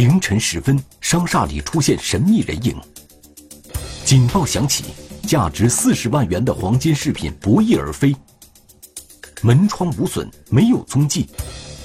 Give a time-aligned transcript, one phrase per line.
[0.00, 2.74] 凌晨时分，商厦里出现神秘人影。
[4.02, 4.84] 警报响起，
[5.28, 8.16] 价值四十万元的黄金饰品不翼而飞。
[9.42, 11.28] 门窗无损，没有踪迹，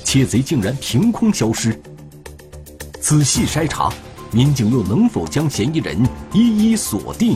[0.05, 1.77] 窃贼竟然凭空消失。
[3.01, 3.91] 仔细筛查，
[4.31, 6.01] 民警又能否将嫌疑人
[6.31, 7.35] 一一锁定？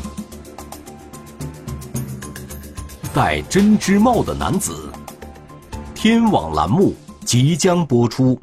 [3.14, 4.90] 戴针织帽的男子，
[5.94, 8.40] 天网栏目即将播出。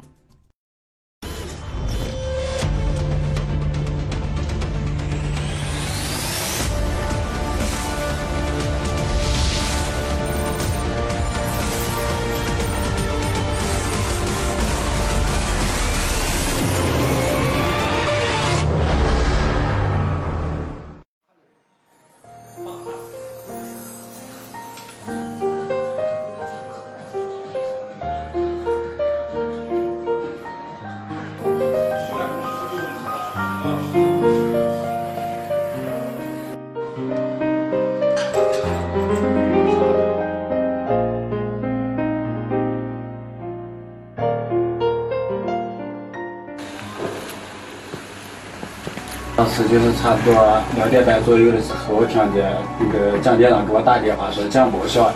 [49.47, 50.35] 当时就是差不多
[50.75, 55.09] 两点半左右的时候，我听见那个蒋店长给我打电话说蒋报销，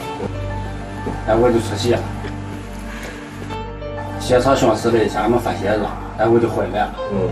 [1.27, 1.99] 然后我就出去了，
[4.21, 5.03] 现场巡视了。
[5.03, 5.81] 一下，没发现人，
[6.17, 6.95] 然后我就回来了。
[7.11, 7.27] 嗯。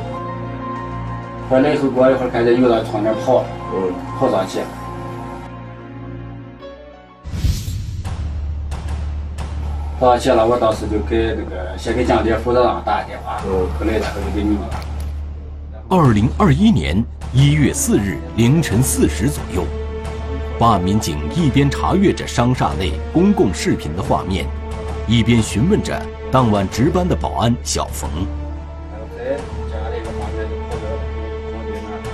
[1.49, 4.59] 回来以后过一会儿，看见有人从那跑，嗯，跑上去。
[10.01, 14.88] 跑上去了，我当时就给那个先给蒋店负责人打个电话，嗯，后来然后就给你们了。
[15.91, 19.65] 二零二一年一月四日凌晨四时左右，
[20.59, 24.45] 办案民警一边查阅着商厦内公共视频的画面，
[25.07, 25.99] 一边询问着
[26.31, 28.07] 当晚值班的保安小冯。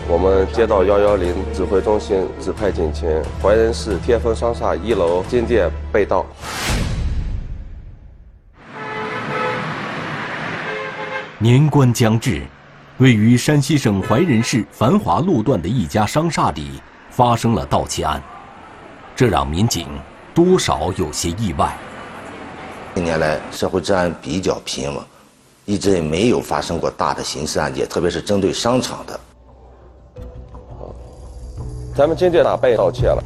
[0.07, 3.09] 我们接到幺幺零指挥中心指派警情，
[3.43, 6.25] 怀仁市天丰商厦一楼金店被盗。
[11.39, 12.41] 年关将至。
[12.99, 18.23] 位于山西省怀仁市繁华路段的一家商厦里发生了盗窃案，
[19.13, 19.89] 这让民警
[20.33, 21.75] 多少有些意外。
[22.93, 25.03] 近年来社会治安比较平稳，
[25.65, 29.19] 一直也没有发生过大的刑事案件，特别是针对商场的。
[31.93, 33.21] 咱们金店哪被盗窃了？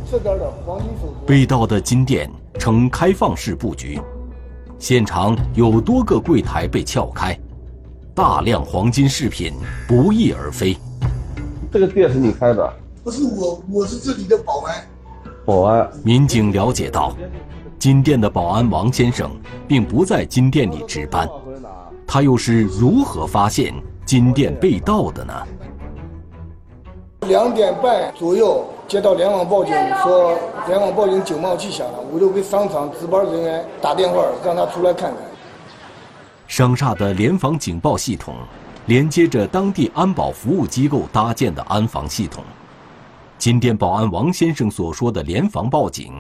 [1.27, 2.27] 被盗的金店
[2.57, 4.01] 呈开放式布局，
[4.79, 7.39] 现场有多个柜台被撬开。
[8.19, 9.53] 大量黄金饰品
[9.87, 10.75] 不翼而飞。
[11.71, 12.73] 这个店是你开的？
[13.01, 14.75] 不是我，我是这里的保安。
[15.45, 15.89] 保安。
[16.03, 17.15] 民警了解到，
[17.79, 19.31] 金店的保安王先生
[19.69, 21.29] 并不在金店里值班，
[22.05, 23.73] 他又是如何发现
[24.05, 25.33] 金店被盗的呢？
[27.21, 30.37] 两点半左右接到联网报警，说
[30.67, 35.28] 联网报警警报器响了，我就给商场值班人员打电话，让他出来看看。
[36.49, 38.35] 商厦的联防警报系统，
[38.87, 42.43] 连接着当地安保服务机构搭建的安防系统。
[43.37, 46.11] 金店保安王先生所说的联防报警，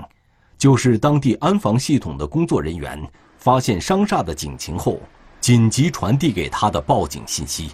[0.55, 3.03] 就是当地安防系统的工作人员
[3.37, 5.01] 发现商厦的警情后，
[5.41, 7.71] 紧急传递给他的报警信息。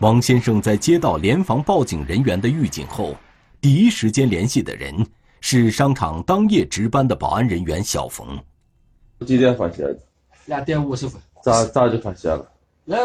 [0.00, 3.16] 王先生在接到联防报警人员的预警后，
[3.62, 4.94] 第一时间联系的人
[5.40, 8.38] 是商场当夜值班的保安人员小冯。
[9.26, 9.98] 几点发现的？
[10.44, 11.18] 两点五十分。
[11.42, 12.46] 咋咋就发现了？
[12.84, 12.96] 那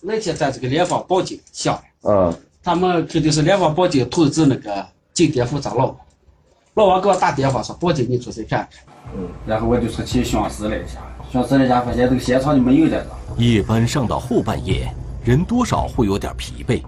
[0.00, 5.96] 那天咱这个联防报警响，嗯，他们肯定是联防报警通知那个金店负责老王，
[6.74, 8.94] 老王给我打电话说报警，你出去看看。
[9.16, 11.00] 嗯，然后我就出去巡视了一下，
[11.30, 13.42] 巡视了一下发现这个现场就没有在这。
[13.42, 14.92] 夜班上到后半夜，
[15.24, 16.82] 人多少会有点疲惫，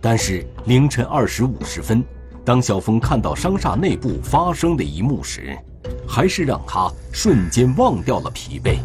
[0.00, 2.02] 但是凌晨二时五十分，
[2.44, 5.58] 当小峰看到商厦内部发生的一幕时，
[6.08, 8.78] 还是让他瞬间忘掉了疲惫。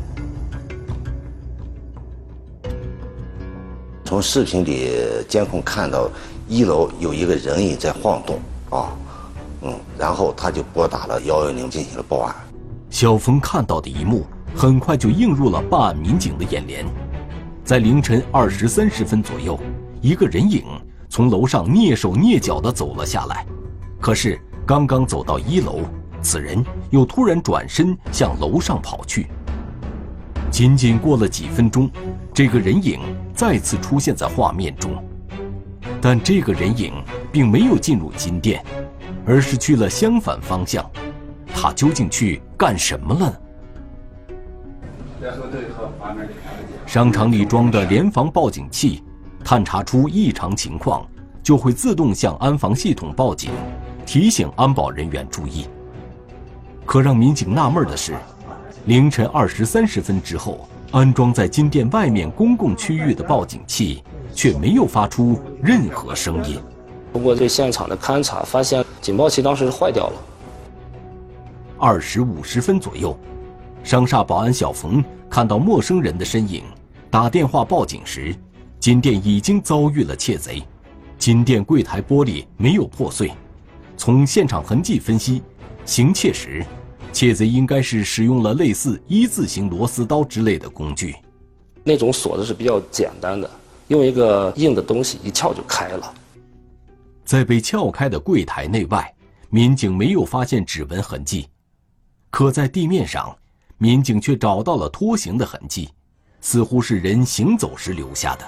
[4.10, 4.90] 从视频里
[5.28, 6.10] 监控看到，
[6.48, 8.40] 一楼有一个人影在晃动
[8.72, 8.90] 啊，
[9.62, 12.36] 嗯，然后他就拨打了幺幺零进行了报案。
[12.90, 14.26] 小峰看到的一幕
[14.56, 16.84] 很快就映入了办案民警的眼帘，
[17.64, 19.60] 在凌晨二时三十分左右，
[20.02, 20.64] 一个人影
[21.08, 23.46] 从楼上蹑手蹑脚地走了下来，
[24.02, 25.82] 可是刚刚走到一楼，
[26.20, 29.28] 此人又突然转身向楼上跑去。
[30.50, 31.88] 仅仅过了几分钟，
[32.34, 33.00] 这个人影
[33.40, 35.02] 再次出现在画面中，
[36.02, 36.92] 但这个人影
[37.32, 38.62] 并没有进入金店，
[39.26, 40.86] 而是去了相反方向。
[41.48, 43.42] 他究竟去干什么了？
[46.86, 49.02] 商场里装的联防报警器
[49.42, 51.08] 探查出异常情况，
[51.42, 53.52] 就会自动向安防系统报警，
[54.06, 55.66] 提醒安保人员注意。
[56.86, 58.18] 可让民警纳闷的是，
[58.84, 64.04] 凌晨二时三十分之后，安装在金店外面公共区域的报警器
[64.34, 66.60] 却没有发出任何声音。
[67.14, 70.14] 通过对现场的勘查，发现警报器当时是坏掉了。
[71.78, 73.18] 二时五十分左右，
[73.84, 76.64] 商厦保安小冯看到陌生人的身影，
[77.12, 78.36] 打电话报警时，
[78.80, 80.64] 金店已经遭遇了窃贼。
[81.20, 83.32] 金店柜台玻璃没有破碎，
[83.96, 85.44] 从现场痕迹分析，
[85.86, 86.66] 行窃时，
[87.12, 91.16] 窃贼应该是使用了类似一字形螺丝刀之类的工具。
[91.84, 93.50] 那种锁子是比较简单的，
[93.88, 96.14] 用一个硬的东西一撬就开了。
[97.26, 99.14] 在被撬开的柜台内外，
[99.50, 101.48] 民警没有发现指纹痕迹，
[102.30, 103.36] 可在地面上，
[103.78, 105.90] 民警却找到了拖行的痕迹，
[106.42, 108.48] 似乎是人行走时留下的。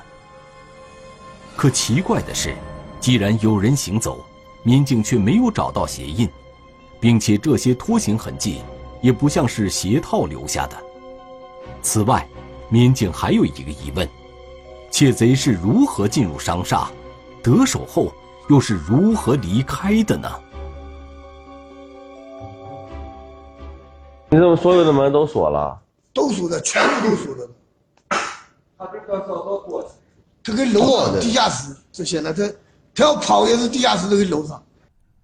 [1.56, 2.56] 可奇怪的是，
[3.00, 4.24] 既然有人行走，
[4.64, 6.28] 民警却没有找到鞋印，
[7.02, 8.62] 并且这些拖行痕迹
[9.02, 10.78] 也不像是鞋套留下的。
[11.82, 12.26] 此外，
[12.70, 14.08] 民警还有一个疑问：
[14.92, 16.90] 窃贼是如何进入商厦，
[17.42, 18.14] 得手后
[18.50, 20.30] 又是如何离开的呢？
[24.30, 25.78] 你怎么所有的门都锁了？
[26.14, 27.50] 都锁的，全部都锁的。
[28.78, 29.90] 他这个走到过去。
[30.44, 32.48] 这个楼啊，地下室这些呢，他
[32.94, 34.64] 他要跑也是地下室这个楼上。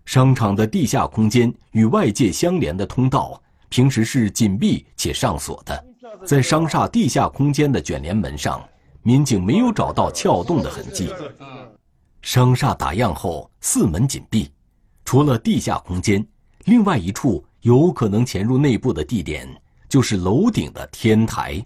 [0.07, 3.37] 商场的地下空间与外界相连的通道，
[3.67, 5.85] 平时是紧闭且上锁的。
[6.25, 8.63] 在商厦地下空间的卷帘门上，
[9.03, 11.13] 民警没有找到撬动的痕迹。
[12.21, 14.49] 商厦打样后四门紧闭，
[15.03, 16.25] 除了地下空间，
[16.63, 19.45] 另外一处有可能潜入内部的地点，
[19.89, 21.61] 就是楼顶的天台。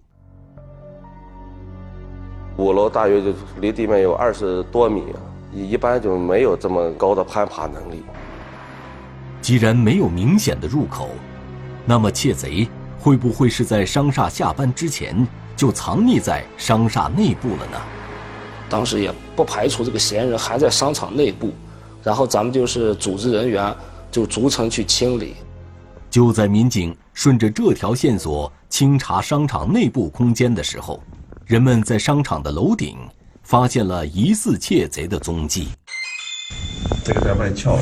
[2.58, 5.04] 五楼大约就离地面有二十多米，
[5.54, 8.02] 一般就没有这么高的攀爬能力。
[9.42, 11.10] 既然没有明显的入口，
[11.86, 17.82] 那么窃贼会不会是在商厦下班之前就藏匿在商厦内部了呢？
[18.70, 21.52] 当时也不排除这个嫌疑人还在商场内部，
[22.04, 23.76] 然后咱们就是组织人员
[24.12, 25.36] 就逐层去清理。
[26.10, 31.02] 就在民警顺着这条线索清查商场内部空间的时候。
[31.46, 32.98] 人们在商场的楼顶
[33.44, 35.68] 发现了疑似窃贼的踪迹。
[37.04, 37.78] 这个在外撬，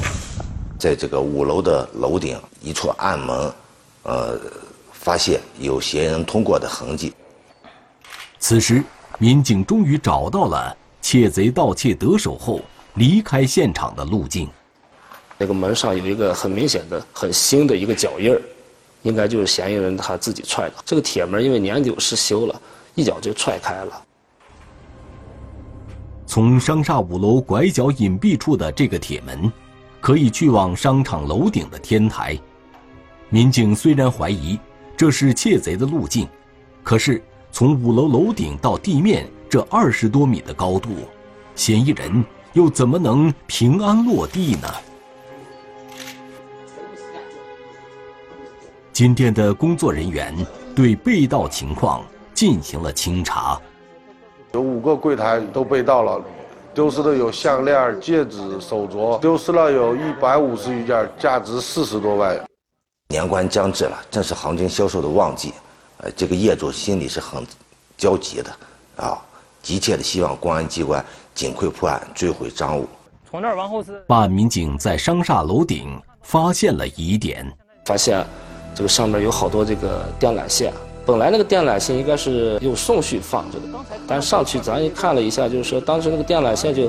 [0.80, 3.54] 在这个五楼的楼顶一处暗门，
[4.04, 4.40] 呃，
[4.94, 7.14] 发现有嫌疑人通过的痕迹。
[8.40, 8.82] 此时，
[9.20, 12.62] 民警终于找到了窃贼盗窃得手后
[12.94, 14.50] 离开现场的路径。
[15.38, 18.42] 那个门上有一个很明显的、很新的一个脚印儿，
[19.04, 20.76] 应该就是嫌疑人他自己踹的。
[20.86, 22.62] 这个铁门因为年久失修了。
[22.96, 24.04] 一脚就踹开了。
[26.26, 29.50] 从商厦五楼拐角隐蔽处的这个铁门，
[30.02, 32.38] 可以去往商场楼顶的天台。
[33.30, 34.60] 民警虽然怀疑
[34.98, 36.28] 这是窃贼的路径，
[36.84, 40.90] 可是从五楼楼顶到地面这二十多米的高度，
[41.56, 42.24] 嫌疑人
[42.54, 44.68] 又怎么能平安落地呢？
[48.94, 50.36] 金店的工作人员
[50.76, 52.04] 对被盗情况。
[52.32, 53.60] 进行了清查，
[54.54, 56.24] 有五个柜台都被盗了，
[56.74, 62.40] 丢失的有项链、戒指、手镯，丢失了有一百五十余件，价值四十多万。
[63.10, 65.52] 年关将至了，正是黄金销售的旺季，
[65.98, 67.44] 呃，这个业主心里是很
[67.98, 68.52] 焦急的，
[68.98, 69.18] 啊，
[69.64, 71.04] 急切的希望公安机关
[71.34, 72.88] 尽快破案，追回赃物。
[73.30, 77.52] 从这儿往后是办案民警在商厦楼顶发现了疑点，
[77.86, 78.24] 发现
[78.76, 80.72] 这个上面有好多这个电缆线。
[81.10, 83.66] 本来那个电缆线应该是有顺序放着的，
[84.08, 86.88] 但上去咱一看了一下，就是说当时那个电缆线就，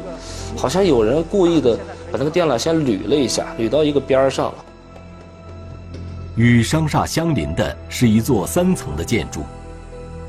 [0.59, 1.75] 好像有人故意的
[2.13, 4.65] 把那个电缆线捋了一下，捋到一个边儿上了。
[6.37, 9.41] 与商厦相邻的是一座三层的建筑，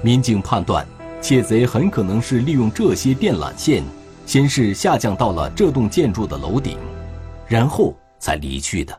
[0.02, 0.88] 民警判断，
[1.20, 3.84] 窃贼很可能是利用这些电缆线，
[4.26, 6.78] 先是下降到了这栋建筑的楼顶，
[7.46, 8.98] 然后才离去的。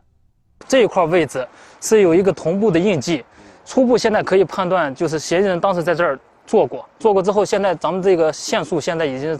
[0.69, 1.49] 这一块位置
[1.81, 3.25] 是有一个同步的印记。
[3.65, 9.39] 初步现在可以判断，就是嫌疑人当时在这儿做过，做过之后，现在咱们这个线束现在已经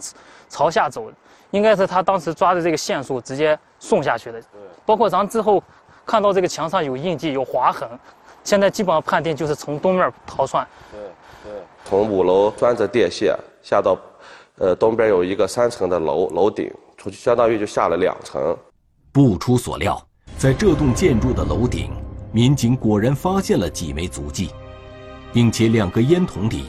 [0.49, 1.11] 朝下走，
[1.51, 4.41] 应该是他当时抓的这个线束直接送下去的。
[4.85, 5.61] 包括咱之后
[6.05, 7.87] 看到这个墙上有印记、有划痕，
[8.43, 10.65] 现在基本上判定就是从东面逃窜。
[10.91, 11.01] 对
[11.43, 13.97] 对，从五楼钻着电线下到，
[14.57, 18.57] 呃，东边有一个三层的楼楼顶，出去相当于就下了两层。
[19.11, 20.01] 不出所料，
[20.37, 21.91] 在这栋建筑的楼顶。
[22.35, 24.49] 民警果然发现了几枚足迹，
[25.31, 26.65] 并且两个烟筒里，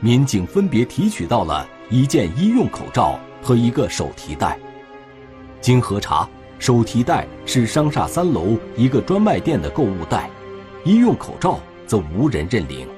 [0.00, 4.58] 民警分别提取到了一件医用口罩和一个手提袋。
[5.60, 6.28] 经核查，
[6.58, 10.28] 手提袋是商厦三楼一个专卖店的购物袋，
[10.84, 12.88] 医用口罩则无人认领。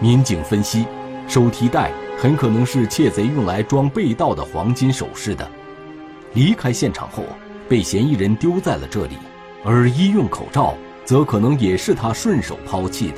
[0.00, 0.84] 民警分析，
[1.28, 5.48] 手提袋很可能是窃贼用来装被盗的黄金首饰的。
[6.34, 7.22] 离开现场后，
[7.68, 9.14] 被嫌疑人丢在了这里，
[9.64, 10.74] 而医用口罩
[11.12, 13.16] 则可能也是他顺手抛弃的。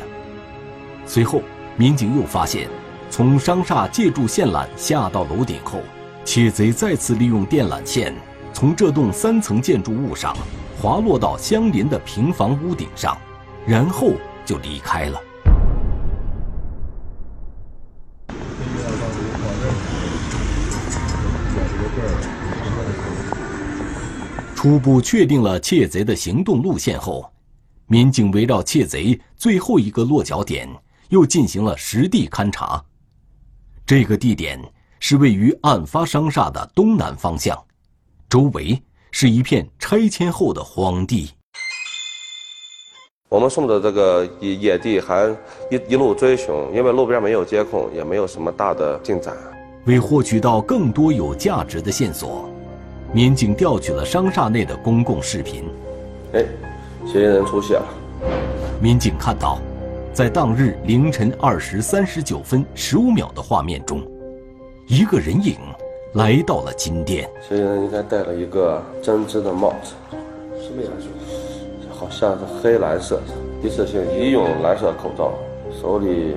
[1.06, 1.40] 随后，
[1.76, 2.68] 民警又发现，
[3.08, 5.78] 从商厦借助线缆下到楼顶后，
[6.24, 8.12] 窃贼再次利用电缆线
[8.52, 10.36] 从这栋三层建筑物上
[10.76, 13.16] 滑落到相邻的平房屋顶上，
[13.64, 15.20] 然后就离开了。
[24.52, 27.30] 初步确定了窃贼的行动路线后，
[27.86, 30.68] 民警围绕窃贼最后一个落脚点
[31.10, 32.82] 又进行了实地勘查。
[33.86, 34.58] 这个地点
[35.00, 37.62] 是位于案发商厦的东南方向，
[38.28, 41.30] 周围是一片拆迁后的荒地。
[43.28, 45.28] 我们顺着这个野野地还
[45.70, 49.36] 一一路追寻，因为路边没有监控，也没有什么大的进展。
[49.86, 52.48] 为获取到更多有价值的线索。
[53.12, 55.64] 民警调取了商厦内的公共视频，
[56.32, 56.44] 哎，
[57.06, 57.86] 嫌疑人出现了。
[58.80, 59.58] 民警看到，
[60.12, 64.02] 在当日凌晨二时三十九分十五秒的画面中，
[64.86, 65.56] 一个人影
[66.14, 67.30] 来到了金店。
[67.46, 69.94] 嫌疑人应该戴了一个针织的帽子，
[70.62, 71.06] 什么颜色？
[71.96, 75.32] 好像是黑蓝色的，一次性医用蓝色口罩，
[75.80, 76.34] 手里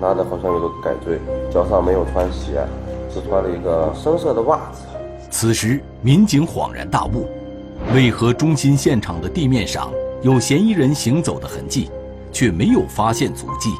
[0.00, 1.18] 拿的好像有个改锥，
[1.52, 2.66] 脚上没有穿鞋，
[3.12, 4.82] 只穿了一个深色的袜子。
[5.30, 7.28] 此时，民警恍然大悟：
[7.92, 9.92] 为何中心现场的地面上
[10.22, 11.90] 有嫌疑人行走的痕迹，
[12.30, 13.70] 却没有发现足迹？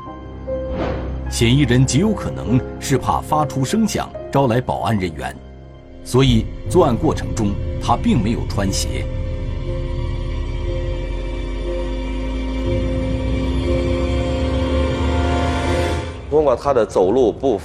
[1.30, 5.32] 嫌疑人极有可能是怕发出声响招来保安人员，
[6.04, 9.06] 所以作案过程中他并没有穿鞋。
[16.28, 17.60] 通过他的走路步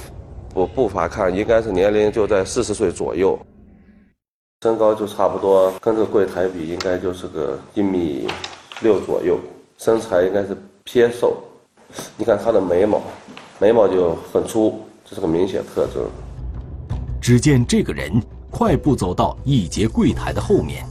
[0.53, 3.35] 步步伐看，应该是年龄就在四十岁左右。
[4.65, 8.27] 身高就差不多，跟这个柜台比，应该就是个一米
[8.81, 9.37] 六左右。
[9.77, 11.37] 身材应该是偏瘦，
[12.17, 12.99] 你看他的眉毛，
[13.59, 16.03] 眉毛就很粗，这是个明显特征。
[17.21, 18.11] 只见这个人
[18.49, 20.83] 快步走到一节柜台的后面，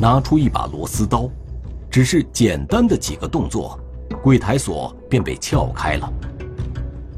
[0.00, 1.28] 拿出一把螺丝刀，
[1.90, 3.78] 只是简单的几个动作，
[4.22, 6.10] 柜台锁便被撬开了。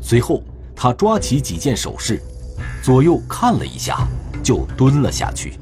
[0.02, 0.42] 随后，
[0.74, 2.20] 他抓起几件首饰，
[2.82, 3.98] 左右看了一下，
[4.42, 5.52] 就蹲了下去。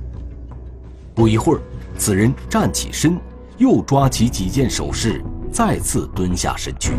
[1.15, 1.61] 不一会儿，
[1.97, 3.17] 此人站起身，
[3.57, 6.95] 又抓起几件首饰，再次蹲下身去。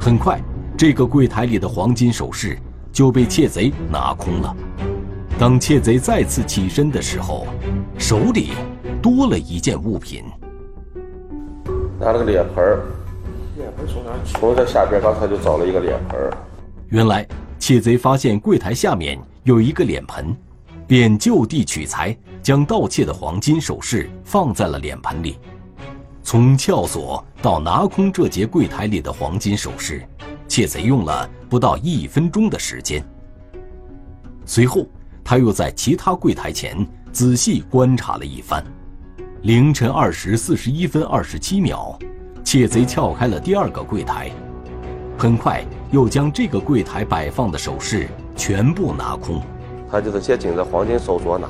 [0.00, 0.40] 很快，
[0.78, 2.58] 这个柜台里的黄金首饰
[2.90, 4.56] 就被窃贼拿空了。
[5.38, 7.46] 当窃贼再次起身的时候，
[7.98, 8.52] 手里
[9.02, 10.24] 多了一件物品，
[12.00, 12.82] 拿了个脸盆儿。
[13.56, 16.32] 脸盆从哪从这下边刚才就找了一个脸盆儿。
[16.88, 17.26] 原来，
[17.58, 20.34] 窃贼发现柜台下面有一个脸盆。
[20.86, 25.38] 便就地取材，将盗窃的黄金首饰放在了脸盆里。
[26.22, 30.02] 从撬锁到拿空这节柜台里的黄金首饰，
[30.48, 33.04] 窃贼用了不到一分钟的时间。
[34.46, 34.86] 随后，
[35.22, 38.64] 他又在其他柜台前仔细观察了一番。
[39.42, 41.98] 凌晨二时四十一分二十七秒，
[42.42, 44.30] 窃贼撬开了第二个柜台，
[45.18, 49.42] 很快又将这个柜台摆放的首饰全部拿空。
[49.90, 51.48] 他就是先紧着黄金手镯拿，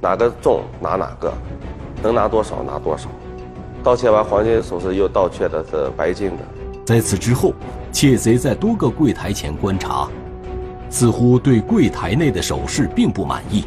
[0.00, 1.32] 哪个重拿哪个，
[2.02, 3.08] 能拿多少拿多少。
[3.82, 6.38] 盗窃完黄金首饰，又盗窃的是白金的。
[6.84, 7.54] 在此之后，
[7.92, 10.08] 窃贼在多个柜台前观察，
[10.88, 13.64] 似乎对柜台内的首饰并不满意。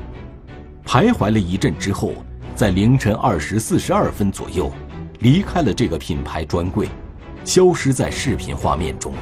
[0.86, 2.12] 徘徊了一阵之后，
[2.56, 4.72] 在凌晨二时四十二分左右，
[5.20, 6.88] 离开了这个品牌专柜，
[7.44, 9.14] 消失在视频画面中。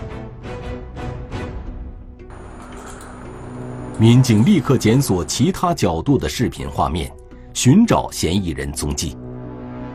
[4.02, 7.14] 民警立刻检索其他角度的视频画面，
[7.54, 9.16] 寻找嫌疑人踪迹。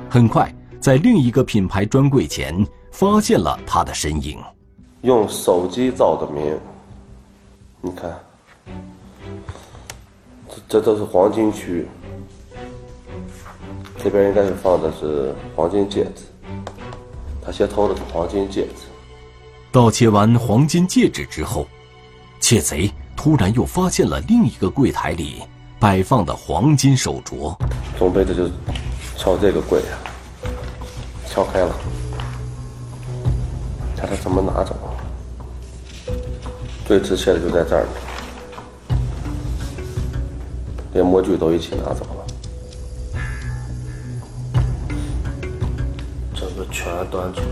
[0.09, 0.49] 很快，
[0.79, 4.39] 在另一个品牌专柜前发现了他的身影。
[5.03, 6.57] 用手机照的明，
[7.81, 8.17] 你看，
[10.49, 11.89] 这这都是黄金区。
[13.99, 16.23] 这边应该是放的是黄金戒指，
[17.45, 18.85] 他先偷的是黄金戒指。
[19.73, 21.67] 盗窃完黄金戒指之后，
[22.39, 22.89] 窃贼。
[23.16, 25.42] 突然又发现了另一个柜台里
[25.80, 27.56] 摆放的黄金手镯，
[27.99, 28.49] 准备的就
[29.16, 29.99] 敲这个柜啊，
[31.26, 31.75] 敲开了，
[33.96, 34.76] 看他怎么拿走。
[36.87, 37.85] 最值钱的就在这儿
[40.92, 42.25] 连模具都一起拿走了。
[46.32, 47.46] 这个全端出来。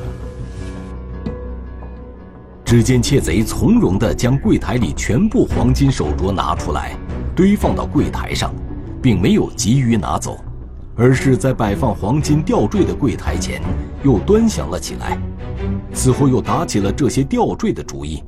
[2.74, 6.98] 只见窃贼从容地将柜台里全部黄金手镯拿出来，
[7.32, 8.52] 堆放到柜台上，
[9.00, 10.40] 并没有急于拿走，
[10.96, 13.62] 而是在摆放黄金吊坠的柜台前
[14.02, 15.16] 又端详了起来，
[15.92, 18.24] 似乎又打起了这些吊坠的主意。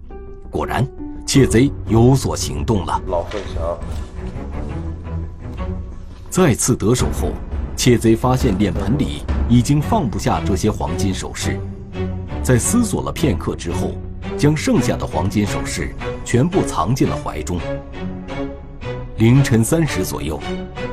[0.48, 0.86] 果然，
[1.26, 3.02] 窃贼有所行动了。
[3.08, 3.76] 老分祥
[6.30, 7.32] 再次得手后，
[7.74, 11.58] 窃贼发现脸盆里已经放不下这些黄金首饰，
[12.44, 13.90] 在思索了片刻之后。
[14.36, 17.58] 将剩下的黄金首饰全部藏进了怀中。
[19.16, 20.38] 凌晨三时左右，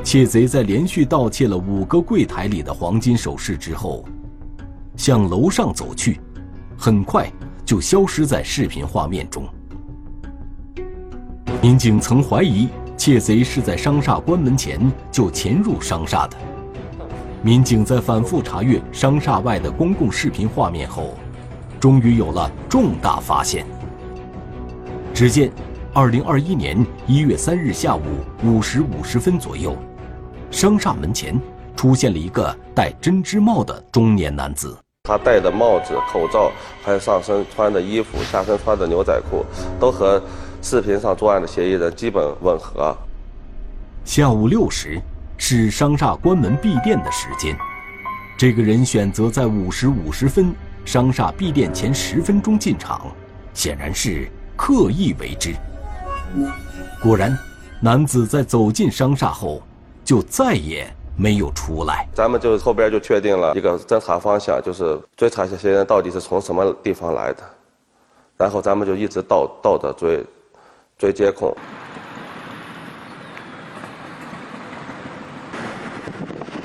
[0.02, 4.04] 窃贼在连续盗窃了五个柜台里的黄金首饰之后，
[4.96, 6.18] 向楼上走去，
[6.76, 7.30] 很快
[7.66, 9.46] 就消失在视频画面中。
[11.60, 16.36] 民警曾怀疑窃贼是在商厦关门前就潜入商厦的。
[17.42, 21.14] 民警在反复查阅商厦外的公共视频画面后。
[21.84, 23.66] 终于有了重大发现。
[25.12, 25.52] 只见，
[25.92, 28.00] 二零二一年一月三日下午
[28.42, 29.76] 五时五十分左右，
[30.50, 31.38] 商厦门前
[31.76, 34.74] 出现了一个戴针织帽的中年男子。
[35.02, 36.50] 他戴的帽子、口罩，
[36.82, 39.44] 还有上身穿的衣服、下身穿的牛仔裤，
[39.78, 40.22] 都和
[40.62, 42.96] 视频上作案的嫌疑人基本吻合。
[44.06, 44.98] 下午六时
[45.36, 47.54] 是商厦关门闭店的时间，
[48.38, 50.50] 这个人选择在五时五十分。
[50.84, 53.10] 商厦闭店前十分钟进场，
[53.52, 55.54] 显然是刻意为之。
[57.02, 57.36] 果然，
[57.80, 59.62] 男子在走进商厦后，
[60.04, 60.86] 就再也
[61.16, 62.06] 没有出来。
[62.12, 67.42] 咱们就后边就确定了一个侦查方向，就是追查这些人到底是从什么地方来的，
[68.36, 70.24] 然后咱们就一直倒倒着追，
[70.98, 71.56] 追监控。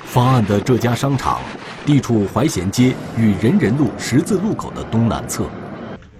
[0.06, 1.40] 发案的这家商场。
[1.90, 5.50] 地处怀贤街与人人路十字路口的东南侧，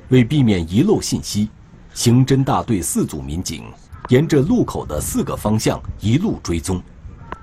[0.08, 1.48] 为避免遗漏信息，
[1.94, 3.66] 刑侦大队四组民警
[4.08, 6.82] 沿着路口的四个方向一路追踪，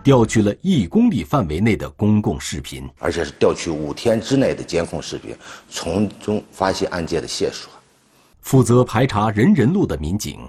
[0.02, 5.32] 调取了一公里范围内的公共视频，而且是调取五天之内的监控视频，
[5.70, 7.70] 从中发现案件的线索。
[8.40, 10.40] 负责排查人人路的民警，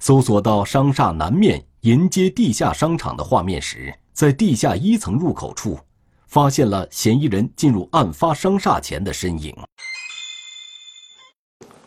[0.00, 5.78] 搜索到商厦南面沿街地下商场的画面时，在地下一层入口处。
[6.30, 9.52] 发现了嫌疑人进入案发商厦前的身影。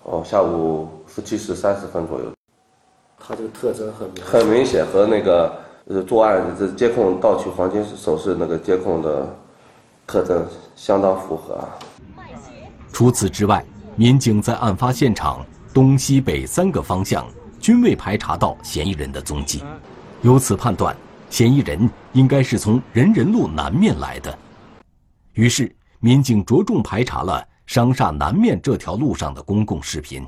[0.03, 2.25] 哦，下午十七时三十分左右。
[3.17, 9.33] 他这个特征很明很明显，和那个呃作案这监控盗取黄金首饰那个监控的
[10.05, 11.57] 特征相当符合。
[12.91, 17.25] 除此之外，民警在案发现场东西北三个方向
[17.61, 19.63] 均未排查到嫌疑人的踪迹，
[20.21, 20.93] 由此判断。
[21.33, 24.37] 嫌疑人应该是从人人路南面来的，
[25.33, 30.23] 于是民警着重排查了商厦南面这条路上的公共视频，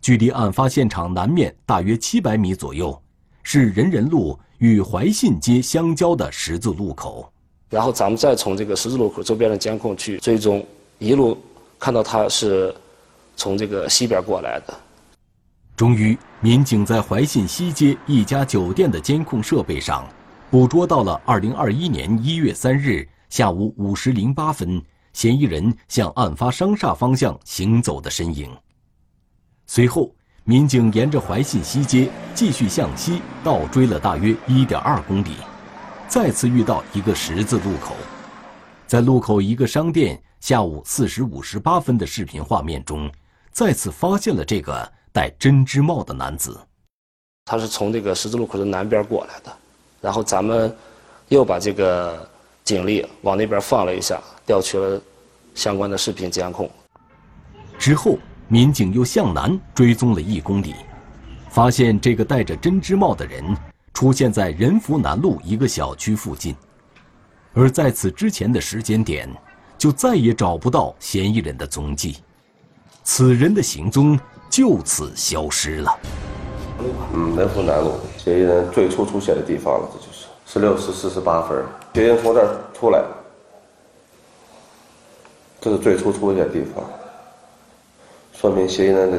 [0.00, 2.98] 距离案发现场南面大约七百米左右，
[3.42, 7.30] 是人人路与怀信街相交的十字路口。
[7.68, 10.66] 然后咱们再从这个十字路口周边的监控去追踪，
[10.98, 11.36] 一路
[11.78, 12.74] 看到他是
[13.36, 14.74] 从这个西边过来的。
[15.76, 20.08] 终于，民警在怀信西街一家酒店的监控设备上。
[20.50, 24.82] 捕捉到了二零二一年一月三日下午五时零八分，
[25.12, 28.50] 嫌疑人向案发商厦方向行走的身影。
[29.68, 35.36] 随后，民警沿着怀信西街继续向西倒追了大约一点二公里，
[36.08, 37.94] 再次遇到一个十字路口，
[38.88, 43.08] 在路口一个商店下午四时五十八分的视频画面中，
[43.52, 46.58] 再次发现了这个戴针织帽的男子。
[47.44, 49.56] 他是从这个十字路口的南边过来的。
[50.00, 50.74] 然后咱们
[51.28, 52.28] 又把这个
[52.64, 55.00] 警力往那边放了一下，调取了
[55.54, 56.70] 相关的视频监控。
[57.78, 60.74] 之后，民警又向南追踪了一公里，
[61.48, 63.56] 发现这个戴着针织帽的人
[63.94, 66.54] 出现在仁福南路一个小区附近，
[67.52, 69.28] 而在此之前的时间点，
[69.78, 72.18] 就再也找不到嫌疑人的踪迹，
[73.02, 75.98] 此人的行踪就此消失了。
[77.14, 77.92] 嗯，南湖南路。
[78.16, 81.64] 嫌疑人最初出现的地方了，这就是十六时四十八分，
[81.94, 83.02] 嫌疑人从这儿出来，
[85.60, 86.84] 这是最初出现的地方，
[88.32, 89.18] 说明嫌疑人的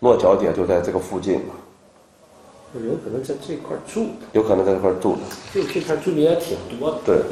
[0.00, 1.54] 落脚点就在这个附近嘛。
[2.74, 6.98] 有可能在这块住的，有可能在这块住的，这这片居民也挺多的。
[7.04, 7.22] 对，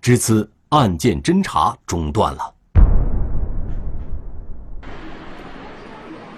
[0.00, 2.54] 至此案件侦查中断了。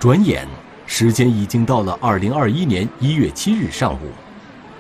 [0.00, 0.46] 转眼。
[0.90, 4.09] 时间已经到了二零二一年一月七日上午，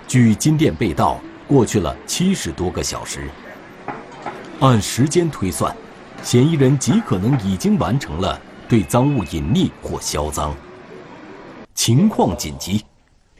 [0.08, 3.28] 距金店被盗过去了七十多个小时。
[4.58, 5.76] 按时间推算，
[6.22, 10.56] 嫌疑人极可能已经完成了对赃物隐匿或销赃。
[11.74, 12.82] 情况紧急，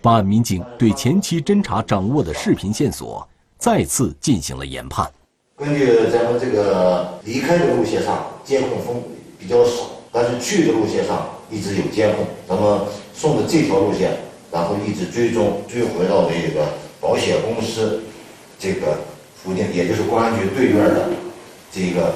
[0.03, 3.27] 办案民警对前期侦查掌握的视频线索
[3.57, 5.11] 再次进行了研判。
[5.57, 9.03] 根据咱们这个离开的路线上监控风
[9.39, 12.27] 比较少，但是去的路线上一直有监控。
[12.49, 12.81] 咱们
[13.15, 14.17] 顺着这条路线，
[14.51, 16.67] 然后一直追踪，追回到这个
[17.01, 18.03] 保险公司
[18.59, 18.99] 这个
[19.43, 21.09] 附近，也就是公安局对面的
[21.73, 22.15] 这个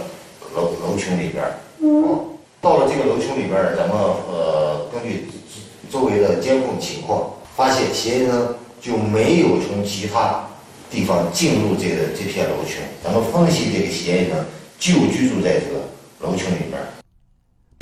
[0.55, 1.59] 楼楼群里边儿。
[1.81, 2.25] 哦，
[2.61, 5.27] 到了这个楼群里边儿，咱们呃根据
[5.91, 8.49] 周围的监控情况，发现嫌疑人
[8.81, 10.47] 就没有从其他。
[10.91, 14.37] 地方进入这个这片楼群，咱们分析这个嫌疑人
[14.79, 15.81] 就居住在这个
[16.21, 16.79] 楼群里边。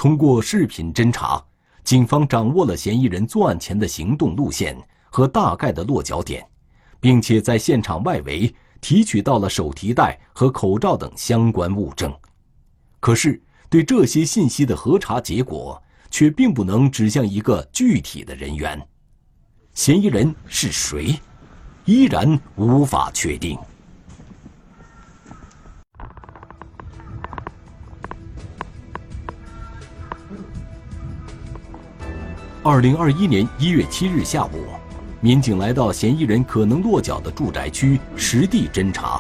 [0.01, 1.45] 通过视频侦查，
[1.85, 4.75] 警方掌握了嫌疑人作案前的行动路线
[5.11, 6.43] 和大概的落脚点，
[6.99, 12.11] 并且在现场外围提取到了手提袋和口罩等相关物证。
[12.99, 15.79] 可是，对这些信息的核查结果
[16.11, 18.83] 却并不能指向一个具体的人员。
[19.75, 21.15] 嫌疑人是谁？
[21.85, 23.59] 依然无法确定。
[32.63, 34.67] 二零二一年一月七日下午，
[35.23, 39.19] 民警来到嫌疑人可能落脚的住宅区实地侦查。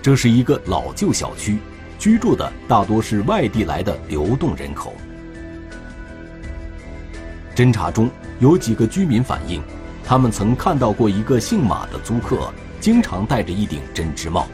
[0.00, 1.58] 这是一个老旧小区，
[1.98, 4.94] 居住的大多是外地来的流动人口。
[7.54, 9.62] 侦查中有几个居民反映。
[10.02, 14.46] 他们曾看到过一个姓马的租客，经常戴着一顶针织帽，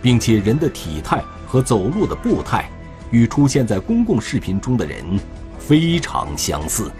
[0.00, 2.70] 并且人的体态和走路的步态，
[3.10, 5.04] 与出现在公共视频中的人
[5.58, 6.92] 非常相似。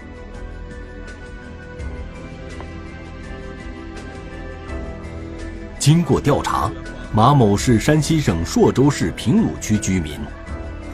[5.90, 6.70] 经过调查，
[7.12, 10.20] 马某是山西省朔州市平鲁区居民，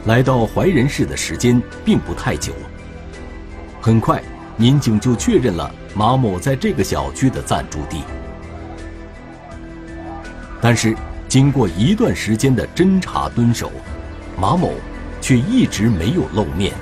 [0.07, 2.51] 来到怀仁市的时间并不太久。
[3.79, 4.19] 很快，
[4.55, 5.71] 民警就确认了。
[5.93, 8.01] 马某在这个小区的暂住地，
[10.59, 13.71] 但是经过一段时间的侦查蹲守，
[14.35, 14.73] 马某
[15.21, 16.73] 却一直没有露面。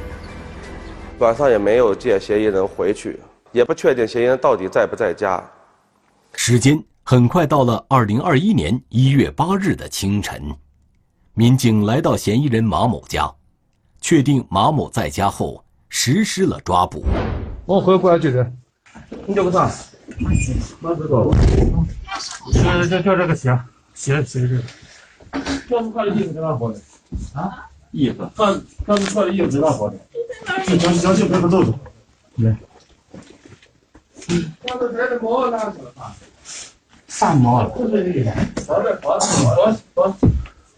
[1.20, 3.20] 晚上也没有见嫌疑人回去，
[3.52, 5.44] 也不确定嫌疑人到底在不在家。
[6.38, 10.42] 时间很快到了二零二一年一月八日的清晨，
[11.36, 13.32] 民警来到嫌疑人马某家，
[14.02, 17.06] 确定马某在家后，实施了抓捕。
[17.68, 18.52] 我回过来就是。
[19.28, 19.72] 你叫个啥？
[20.80, 21.32] 马子高。
[22.52, 23.56] 就就就这个鞋，
[23.94, 24.64] 鞋鞋是。
[25.32, 26.80] 这是穿的衣服在哪包的？
[27.36, 27.70] 啊？
[27.92, 28.28] 衣服。
[28.36, 29.98] 他他是穿的衣服在哪包的？
[30.66, 31.80] 去将将去陪他走走。
[32.38, 32.58] 来。
[34.28, 35.94] 我这边的毛拿去了
[37.16, 37.20] 啊？
[37.20, 37.72] 啥毛了？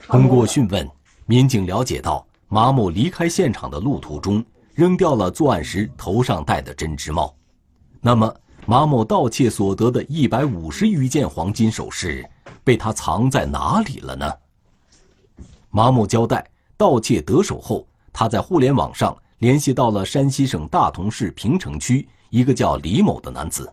[0.08, 0.88] 通过讯问，
[1.26, 4.44] 民警了解到马某离开现场的路途中
[4.76, 7.34] 扔掉了作案时头上戴的针织帽。
[8.00, 8.32] 那么，
[8.68, 12.24] 马某盗窃所得的一百五十余件黄金首饰，
[12.64, 14.32] 被他藏在哪里了呢？
[15.72, 16.48] 马某交代，
[16.78, 23.72] 盗窃得手后，他在互联网上联系到了山西省大同市平城区一个叫李某的男子，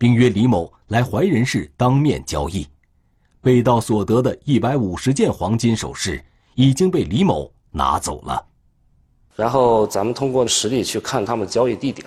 [0.00, 2.66] 并约李某来怀仁市当面交易。
[3.42, 8.42] 被盗所得的一百五十件黄金首饰已经被李某拿走了。
[9.36, 12.06] 然后，咱们通过实地去看他们交易地点。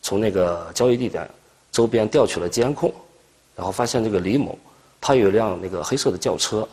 [0.00, 1.28] 从那个交易地点
[1.70, 2.90] 周边调取了监控，
[3.54, 4.58] 然后发现这个李某，
[4.98, 6.66] 他有一辆那个黑色的轿车。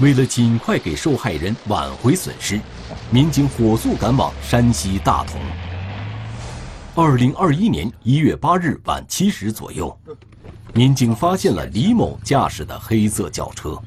[0.00, 2.60] 为了尽快给受害人挽回损失，
[3.10, 5.40] 民警火速赶往山西大同。
[6.96, 9.96] 二零二一年一月八日晚七时左右，
[10.74, 13.80] 民警发现了李某驾驶的黑色轿车。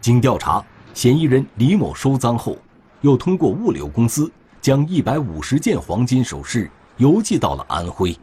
[0.00, 2.58] 经调查，嫌疑人李某收赃后，
[3.00, 8.16] 又通过物流公司将一百五十件黄金首饰邮寄到了安徽。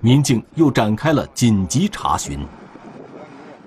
[0.00, 2.46] 民警又展开了紧急查询。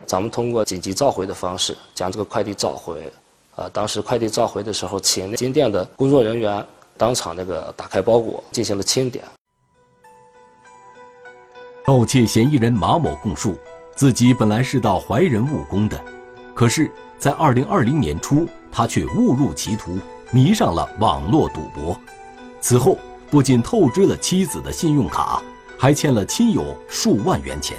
[0.05, 3.11] 咱们通过紧急召回的方式将这个快递召回。
[3.55, 6.65] 啊，当时快递召回的时候，请金店的工作人员
[6.97, 9.23] 当场那个打开包裹进行了清点。
[11.85, 13.55] 盗窃嫌疑人马某供述。
[13.93, 16.01] 自己本来是到怀仁务工的，
[16.55, 19.99] 可是，在二零二零年初，他却误入歧途，
[20.31, 21.95] 迷上了网络赌博。
[22.61, 22.97] 此后，
[23.29, 25.43] 不仅透支了妻子的信用卡，
[25.77, 27.77] 还欠了亲友数万元钱。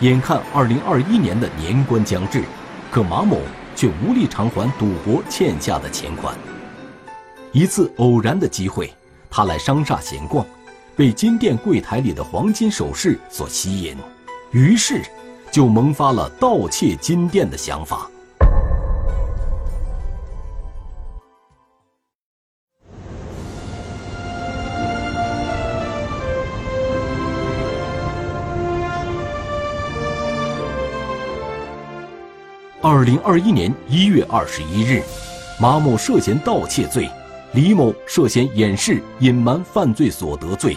[0.00, 2.42] 眼看二零二一年的年关将至，
[2.90, 3.40] 可马某
[3.74, 6.36] 却无力偿还赌博欠下的钱款。
[7.50, 8.92] 一次偶然的机会，
[9.30, 10.44] 他来商厦闲逛，
[10.94, 13.96] 被金店柜台里的黄金首饰所吸引，
[14.50, 15.00] 于是
[15.50, 18.10] 就萌发了盗窃金店的想法。
[32.96, 35.02] 二零二一年一月二十一日，
[35.60, 37.06] 马某涉嫌盗窃罪，
[37.52, 40.74] 李某涉嫌掩饰、隐瞒犯罪所得罪，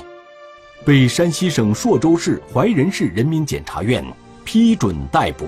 [0.83, 4.03] 被山西省朔州市怀仁市人民检察院
[4.43, 5.47] 批准逮捕。